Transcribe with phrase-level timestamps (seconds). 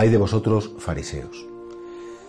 [0.00, 1.44] Hay de vosotros fariseos.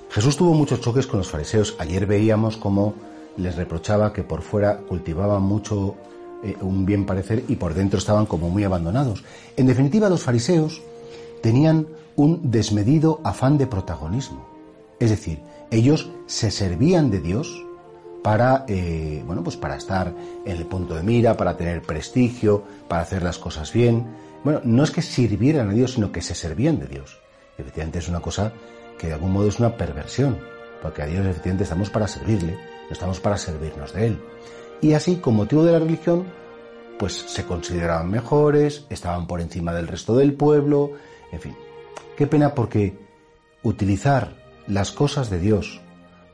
[0.09, 1.77] Jesús tuvo muchos choques con los fariseos.
[1.79, 2.95] Ayer veíamos cómo
[3.37, 5.95] les reprochaba que por fuera cultivaban mucho
[6.43, 9.23] eh, un bien parecer y por dentro estaban como muy abandonados.
[9.55, 10.81] En definitiva, los fariseos
[11.41, 14.45] tenían un desmedido afán de protagonismo.
[14.99, 15.39] Es decir,
[15.71, 17.65] ellos se servían de Dios
[18.21, 20.13] para, eh, bueno, pues para estar
[20.45, 24.07] en el punto de mira, para tener prestigio, para hacer las cosas bien.
[24.43, 27.20] Bueno, no es que sirvieran a Dios, sino que se servían de Dios.
[27.61, 28.51] Efectivamente es una cosa
[28.97, 30.39] que de algún modo es una perversión,
[30.81, 34.21] porque a Dios efectivamente estamos para servirle, no estamos para servirnos de Él.
[34.81, 36.25] Y así, con motivo de la religión,
[36.97, 40.91] pues se consideraban mejores, estaban por encima del resto del pueblo,
[41.31, 41.55] en fin.
[42.17, 42.97] Qué pena porque
[43.63, 44.35] utilizar
[44.67, 45.81] las cosas de Dios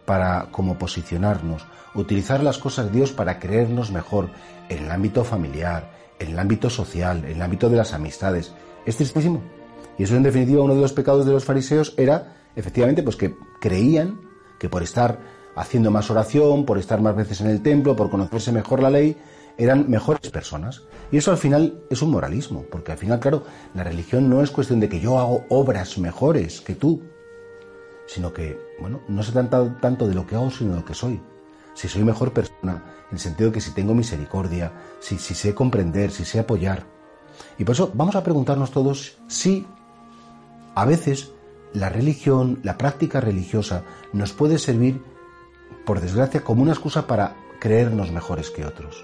[0.05, 4.29] para como posicionarnos, utilizar las cosas de Dios para creernos mejor
[4.69, 8.53] en el ámbito familiar, en el ámbito social, en el ámbito de las amistades,
[8.85, 9.56] es tristísimo.
[9.97, 13.35] Y eso en definitiva uno de los pecados de los fariseos era efectivamente pues que
[13.59, 14.21] creían
[14.59, 15.19] que por estar
[15.55, 19.17] haciendo más oración, por estar más veces en el templo, por conocerse mejor la ley,
[19.57, 20.83] eran mejores personas.
[21.11, 24.51] Y eso al final es un moralismo, porque al final, claro, la religión no es
[24.51, 27.01] cuestión de que yo hago obras mejores que tú,
[28.05, 30.93] sino que, bueno, no se trata tanto de lo que hago, sino de lo que
[30.93, 31.19] soy.
[31.73, 35.55] Si soy mejor persona, en el sentido de que si tengo misericordia, si, si sé
[35.55, 36.85] comprender, si sé apoyar.
[37.57, 39.65] Y por eso vamos a preguntarnos todos si
[40.77, 41.31] a veces
[41.73, 43.81] la religión, la práctica religiosa,
[44.13, 45.01] nos puede servir,
[45.87, 49.03] por desgracia, como una excusa para creernos mejores que otros.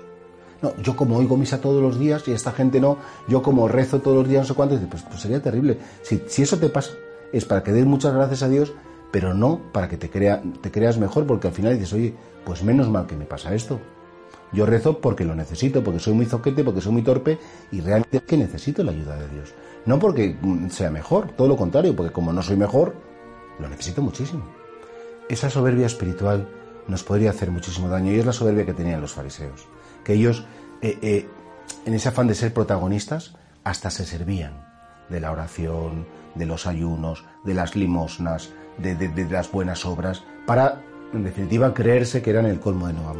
[0.61, 4.01] No, yo como oigo misa todos los días y esta gente no, yo como rezo
[4.01, 5.79] todos los días, no sé cuánto, pues, pues sería terrible.
[6.03, 6.91] Si, eso te pasa,
[7.31, 8.71] es para que des muchas gracias a Dios,
[9.09, 12.13] pero no para que te, te creas mejor, porque al final dices, oye,
[12.45, 13.79] pues menos mal que me pasa esto.
[14.51, 17.39] Yo rezo porque lo necesito, porque soy muy zoquete, porque soy muy torpe
[17.71, 19.53] y realmente es que necesito la ayuda de Dios.
[19.85, 20.37] No porque
[20.69, 22.95] sea mejor, todo lo contrario, porque como no soy mejor,
[23.59, 24.45] lo necesito muchísimo.
[25.27, 26.47] Esa soberbia espiritual
[26.87, 29.67] nos podría hacer muchísimo daño y es la soberbia que tenían los fariseos.
[30.03, 30.45] Que ellos,
[30.81, 31.27] eh, eh,
[31.85, 34.65] en ese afán de ser protagonistas, hasta se servían
[35.09, 36.05] de la oración,
[36.35, 40.81] de los ayunos, de las limosnas, de, las buenas obras, para,
[41.13, 43.13] en definitiva, creerse que eran el colmo de no.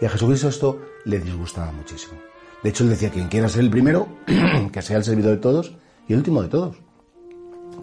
[0.00, 2.14] Y a Jesucristo esto le disgustaba muchísimo.
[2.62, 4.08] De hecho, él decía, quien quiera ser el primero,
[4.72, 5.76] que sea el servidor de todos
[6.08, 6.76] y el último de todos.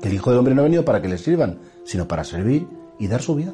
[0.02, 2.68] Que el Hijo del Hombre no ha venido para que le sirvan, sino para servir
[3.00, 3.54] y dar su vida.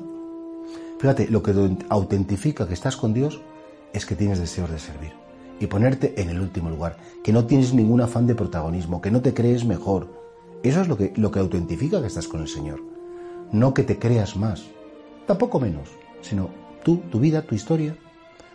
[1.00, 1.54] Fíjate, lo que
[1.90, 3.42] autentifica que estás con Dios
[3.94, 5.12] es que tienes deseos de servir
[5.60, 9.22] y ponerte en el último lugar, que no tienes ningún afán de protagonismo, que no
[9.22, 10.10] te crees mejor.
[10.64, 12.82] Eso es lo que, lo que autentifica que estás con el Señor.
[13.52, 14.66] No que te creas más,
[15.28, 15.90] tampoco menos,
[16.22, 16.50] sino
[16.84, 17.96] tú, tu vida, tu historia,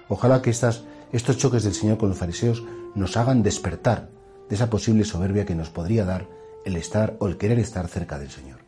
[0.08, 2.64] Ojalá que estos choques del Señor con los fariseos
[2.94, 4.08] nos hagan despertar
[4.48, 6.26] de esa posible soberbia que nos podría dar
[6.64, 8.58] el estar o el querer estar cerca del Señor.